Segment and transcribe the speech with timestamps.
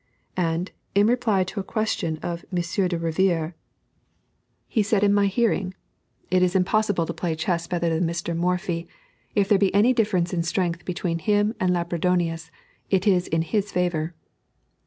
[0.35, 3.53] And, in reply to a question of Monsieur de Rivière,
[4.67, 5.75] he said in my hearing:
[6.31, 8.35] "It is impossible to play chess better than Mr.
[8.35, 8.87] Morphy;
[9.35, 12.49] if there be any difference in strength between him and Labourdonnais,
[12.89, 14.15] it is in his favor."